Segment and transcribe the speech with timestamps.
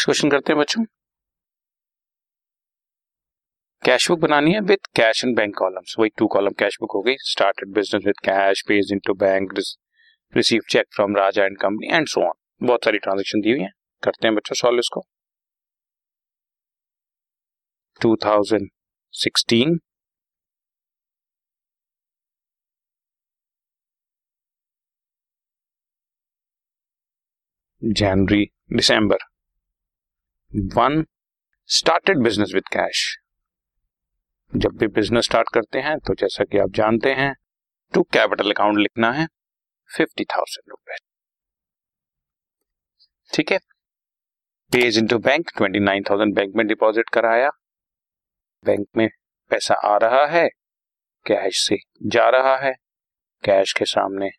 [0.00, 0.84] Next question करते हैं बच्चों।
[3.82, 7.02] कैश बुक बनानी है with cash and bank columns वही टू कॉलम कैश बुक हो
[7.02, 9.52] गई started business with cash paid into bank
[10.32, 13.70] receive cheque from Raja and company and so on बहुत सारी ट्रांजेक्शन दी हुई है।
[14.02, 15.02] करते हैं बच्चों सॉल्व इसको।
[18.00, 19.78] 2016
[27.82, 29.18] जनवरी दिसंबर
[30.52, 31.04] one
[31.70, 33.02] started business with cash
[34.52, 37.34] जब भी बिज़नेस स्टार्ट करते हैं तो जैसा कि आप जानते हैं
[37.94, 39.26] टू कैपिटल अकाउंट लिखना है
[39.90, 40.96] फिफ्टी थाउज़ेंड रुपए।
[43.32, 43.58] ठीक है?
[44.72, 47.50] Paid into bank twenty nine thousand bank में डिपॉजिट कराया।
[48.64, 49.08] बैंक में
[49.50, 50.48] पैसा आ रहा है
[51.26, 52.72] कैश से जा रहा है।
[53.44, 54.30] कैश के सामने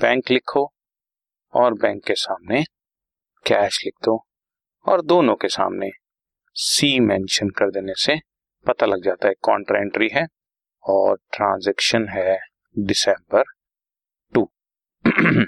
[0.00, 0.64] बैंक लिखो
[1.54, 2.64] और बैंक के सामने
[3.46, 4.22] कैश लिख दो।
[4.86, 5.90] और दोनों के सामने
[6.56, 8.16] सी मेंशन कर देने से
[8.66, 10.26] पता लग जाता है कॉन्ट्रा एंट्री है
[10.84, 12.38] और ट्रांजेक्शन है
[12.76, 13.44] दिसंबर
[14.34, 14.44] टू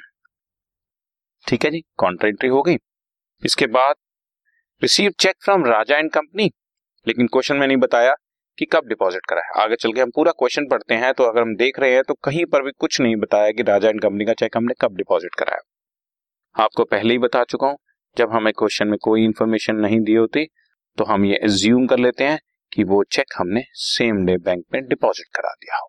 [1.47, 2.77] ठीक है जी कॉन्ट्रा एंट्री हो गई।
[3.42, 3.94] इसके बाद
[4.83, 6.50] receive cheque from Raja and company
[7.06, 8.14] लेकिन क्वेश्चन में नहीं बताया
[8.59, 11.42] कि कब डिपॉजिट करा है। आगे चल के हम पूरा क्वेश्चन पढ़ते हैं तो अगर
[11.42, 14.25] हम देख रहे हैं तो कहीं पर भी कुछ नहीं बताया कि राजा एंड कंपनी
[14.25, 17.78] का चेक हमने कब डिपॉजिट कराया आपको पहले ही बता चुका हूँ
[18.16, 20.44] जब हमें क्वेश्चन में कोई इंफॉर्मेशन नहीं दी होती
[20.98, 22.38] तो हम ये एज्यूम कर लेते हैं
[22.72, 25.88] कि वो चेक हमने सेम डे बैंक में डिपॉजिट करा दिया हो।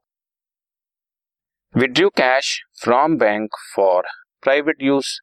[1.75, 2.51] Withdrew cash
[2.83, 4.07] from bank for
[4.43, 5.17] private use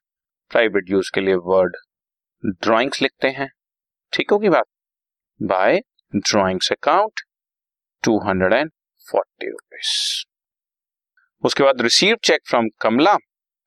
[0.51, 1.75] private use के लिए वर्ड
[2.43, 3.49] ड्रॉइंग्स लिखते हैं।
[4.13, 4.65] ठीक होगी बात?
[5.39, 5.81] By
[6.15, 7.21] drawings account
[8.03, 8.71] two hundred and
[9.07, 10.25] forty rupees
[11.43, 13.17] उसके बाद receive cheque from Kamala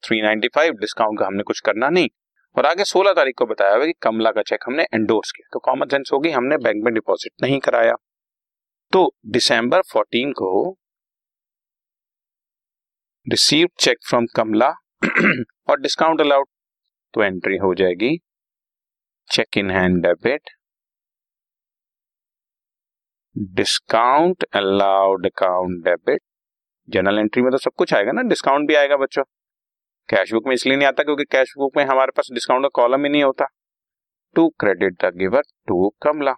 [0.03, 2.09] three ninety five discount का हमने कुछ करना नहीं।
[2.57, 5.59] और आगे 16 तारीख को बताया हुआ कि कमला का चेक हमने एंडोर्स किया। तो
[5.59, 7.95] कॉमन सेंस होगी, हमने बैंक में डिपॉजिट नहीं कराया।
[8.93, 10.77] तो दिसंबर 14 को
[13.29, 14.69] रिसीव चेक फ्रॉम कमला
[15.71, 16.47] और डिस्काउंट अलाउड
[17.15, 18.19] तो एंट्री हो जाएगी।
[19.31, 20.51] Cheque in hand debit
[23.39, 26.23] discount allowed account debit
[26.89, 28.23] journal entry में तो सब कुछ आएगा ना?
[28.23, 29.23] डिस्काउंट भी आएगा बच्चों।
[30.09, 33.05] कैश बुक में इसलिए नहीं आता क्योंकि कैश बुक में हमारे पास डिस्काउंट का कॉलम
[33.05, 33.47] ही नहीं होता।
[34.37, 36.33] To credit the giver to Kamala.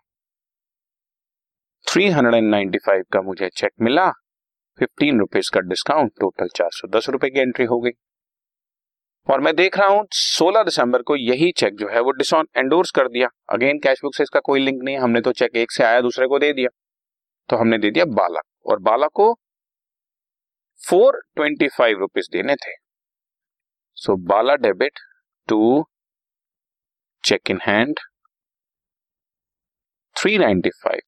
[1.87, 4.11] Three hundred and ninety five का मुझे चेक मिला।
[4.79, 7.91] फिफ्टीन रुपीज़ का डिस्काउंट टोटल चार सौ दस रुपए की एंट्री हो गई।
[9.31, 12.91] और मैं देख रहा हूँ 16 दिसंबर को यही चेक जो है वो डिसऑन एंडोर्स
[12.91, 15.85] कर दिया। अगेन कैश बुक से इसका कोई लिंक नहीं हमने तो चेक एक से
[15.85, 16.69] आया, दूसरे को दे दिया।
[17.49, 19.33] तो हमने दे दिया बाला और बाला को
[20.81, 22.73] फोर ट्वेंटी फाइव रुपीज़ देने थे।
[23.99, 24.99] So Bala debit
[25.49, 25.85] to
[27.25, 28.01] cheque in hand
[30.17, 31.01] three ninety five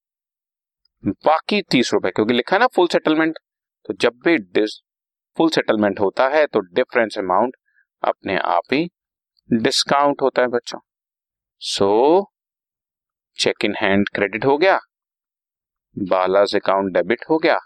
[1.24, 3.38] बाकी तीस रुपए, क्योंकि लिखा है ना फुल सेटलमेंट
[3.88, 4.36] तो जब भी
[5.36, 7.56] फुल सेटलमेंट होता है तो डिफरेंस अमाउंट
[8.02, 8.88] अपने आप ही
[9.50, 10.78] डिस्काउंट होता है बच्चों।
[11.62, 11.90] So
[13.38, 14.78] cheque in hand credit हो गया
[15.96, 17.58] बालाज अकाउंट डेबिट हो गया,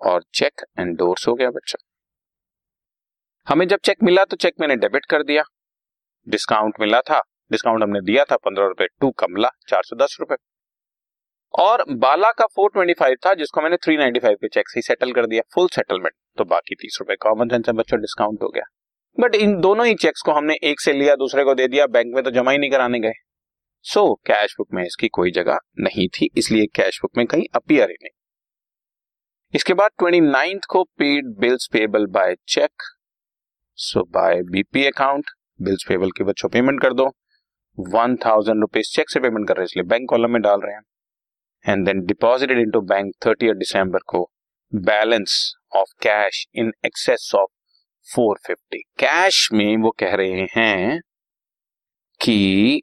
[0.00, 1.78] और चेक एंडोर्स हो गया बच्चों।
[3.48, 5.42] हमें जब चेक मिला तो चेक मैंने डेबिट कर दिया।
[6.26, 7.20] डिस्काउंट मिला था।
[7.50, 10.36] डिस्काउंट हमने दिया था पंद्रह रुपए टू कमला चार सौ दस रुपए।
[11.54, 14.78] और बाला का फोर ट्वेंटी फाइव था जिसको मैंने थ्री नाइनटी फाइव के चेक से
[14.78, 18.48] ही सेटल कर दिया फुल सेटलमेंट तो बाकी तीस रुपए कॉमन सेंस बच्चों डिस्काउंट हो
[18.48, 18.64] गया।
[19.18, 22.14] बट इन दोनों ही चेक्स को हमने एक से लिया दूसरे को दे दिया बैंक
[22.14, 23.12] में तो जमा ही नहीं कराने गए।
[23.84, 27.46] सो so, कैश बुक में इसकी कोई जगह नहीं थी इसलिए कैश बुक में कहीं
[27.54, 28.16] अपियर ही नहीं।
[29.54, 32.82] इसके बाद ट्वेंटी नाइन्थ को paid bills payable by cheque
[33.78, 35.30] so by BP account
[35.62, 37.04] bills payable के बच्चों पेमेंट कर दो।
[37.78, 40.74] वन थाउज़ेंड रुपीज़ चेक से पेमेंट कर रहे हैं, इसलिए बैंक कॉलम में डाल रहे
[40.74, 40.82] हैं।
[41.64, 44.22] And then deposited into bank thirty दिसंबर को
[44.72, 47.50] balance of cash in excess of
[48.06, 51.00] 450 cash में वो कह रहे हैं
[52.20, 52.82] कि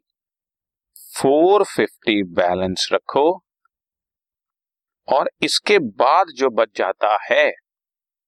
[1.14, 3.28] 450 बैलेंस रखो
[5.08, 7.48] और इसके बाद जो बच जाता है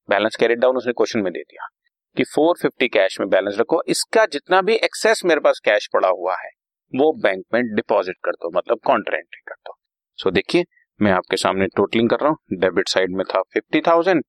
[0.08, 1.68] बैलेंस कैरेट डाउन उसने क्वेश्चन में दे दिया।
[2.16, 6.36] कि 450 कैश में बैलेंस रखो। इसका जितना भी एक्सेस मेरे पास कैश पड़ा हुआ
[6.36, 6.50] है,
[6.92, 9.76] वो बैंक में डिपॉजिट कर दो मतलब कॉन्ट्रा एंट्री कर दो।
[10.18, 10.64] सो देखिए,
[11.00, 14.22] मैं आपके सामने टोटलिंग कर रहा हूँ। डेबिट साइड में था फिफ्टी थाउज़ेंड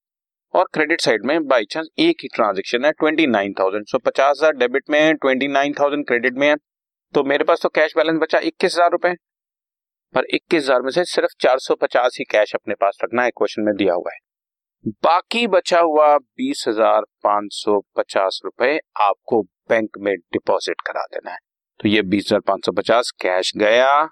[0.54, 4.38] और क्रेडिट साइड में बाई चांस एक ही ट्रांजेक्शन है ट्वेंटी नाइन थाउज़ेंड सो पचास
[4.38, 6.56] हज़ार डेबिट में है ट्वेंटी नाइन थाउज़ेंड क्रेडिट में है।
[7.14, 9.14] तो मेरे पास तो कैश बैलेंस बचा इक्कीस हज़ार रुपए।
[10.16, 13.32] पर इक्कीस हज़ार में से सिर्फ़ चार सौ पचास ही कैश अपने पास रखना है
[13.32, 14.18] क्वेश्चन में दिया हुआ है।
[14.86, 21.32] बाकी बचा हुआ बीस हज़ार पाँच सौ पचास रुपए आपको बैंक में डिपॉजिट करा देना
[21.32, 21.38] है।
[21.80, 24.04] तो ये बीस हज़ार पाँच सौ पचास कैश गया,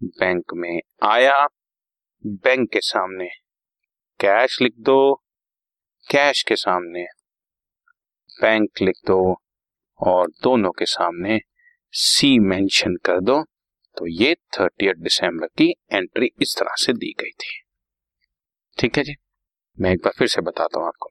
[0.00, 1.46] बैंक में आया,
[2.24, 3.28] बैंक के सामने
[4.20, 5.14] कैश लिख दो
[6.06, 7.04] कैश के सामने
[8.30, 9.20] बैंक लिख दो
[10.00, 11.40] और दोनों के सामने
[11.94, 13.42] सी मेंशन कर दो।
[13.96, 17.60] तो ये थर्टी दिसंबर की एंट्री इस तरह से दी गई थी।
[18.78, 19.14] ठीक है जी?
[19.80, 21.10] मैं एक बार फिर से बताता हूँ आपको।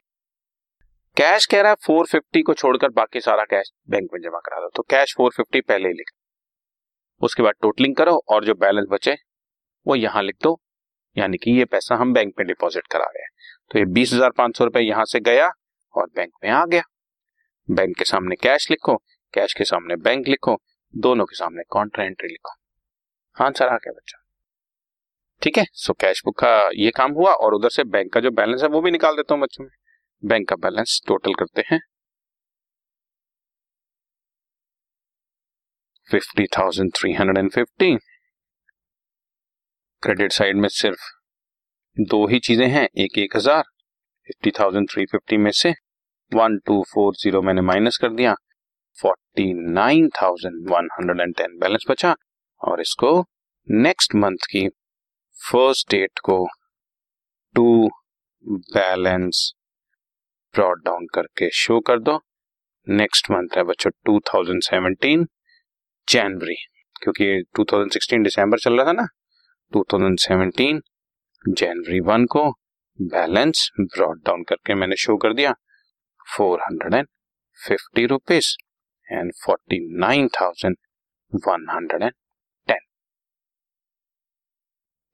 [1.18, 4.60] कैश कह रहा है फोर फिफ्टी को छोड़कर बाकी सारा कैश बैंक में जमा करा
[4.60, 6.12] दो। तो कैश फोर फिफ्टी पहले ही लिख।
[7.22, 9.16] उसके बाद टोटलिंग करो और जो बैलेंस बचे,
[9.86, 10.60] वो यहाँ लिख दो।
[11.18, 13.30] यानी कि ये पैसा हम बैंक में डिपॉजिट करा रहे हैं।
[13.72, 15.52] तो ये बीस हज़ार पाँच सौ रुपए यहाँ से गया
[15.96, 16.82] और बैंक में आ गया।
[17.70, 18.96] बैंक के सामने कैश लिखो
[19.34, 20.58] कैश के सामने बैंक लिखो,
[20.94, 22.56] दोनों के सामने कॉन्ट्रा एंट्री लिखो।
[23.38, 24.26] आंसर आ गया बच्चा।
[25.42, 25.64] ठीक है?
[25.74, 28.68] सो कैश बुक का ये काम हुआ और उधर से बैंक का जो बैलेंस है
[28.70, 29.72] वो भी निकाल देता हूँ बच्चों में।
[30.24, 31.80] बैंक का बैलेंस टोटल करते हैं।
[36.10, 37.96] Fifty thousand three hundred and fifty
[40.04, 41.02] credit side में सिर्फ़
[41.98, 43.64] दो ही चीज़ें हैं, एक एक हज़ार
[44.28, 45.74] फिफ्टी थाउज़ेंड थ्री फिफ्टी में से
[46.32, 48.34] वन टू फोर ज़ीरो मैंने माइनस कर दिया
[48.98, 52.16] forty nine thousand one hundred and ten balance बचा
[52.62, 53.14] और इसको
[53.68, 54.68] नेक्स्ट मंथ की
[55.42, 56.48] फ़र्स्ट डेट को
[57.56, 57.90] टू
[58.48, 59.54] बैलेंस
[60.56, 62.20] ब्रॉड डाउन करके शो कर दो।
[62.88, 65.26] नेक्स्ट मंथ है बच्चों 2017
[66.08, 66.56] जनवरी
[67.02, 69.08] क्योंकि 2016 दिसंबर चल रहा था ना।
[69.72, 70.82] 2017
[71.50, 72.50] जनवरी वन को
[73.00, 75.54] बैलेंस ब्रॉड डाउन करके मैंने शो कर दिया।
[76.38, 77.08] Four hundred and
[77.60, 78.56] fifty rupees
[79.08, 80.78] and forty nine thousand
[81.48, 82.14] one hundred and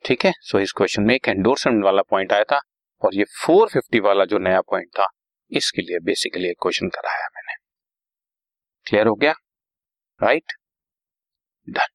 [0.05, 0.33] ठीक है?
[0.41, 2.61] सो इस क्वेश्चन में एक एंडोर्समेंट वाला पॉइंट आया था
[3.05, 5.07] और ये 450 वाला जो नया पॉइंट था,
[5.51, 7.53] इसके लिए बेसिकली एक क्वेश्चन कराया मैंने।
[8.89, 9.33] क्लियर हो गया?
[10.23, 11.79] Right right?
[11.79, 11.94] Done